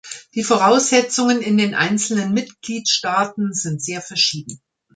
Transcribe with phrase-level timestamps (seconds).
[0.33, 4.59] Die Voraussetzungen in den einzelnen Mitgliedstaaten sind sehr verschieden.